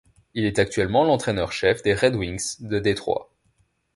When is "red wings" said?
1.93-2.55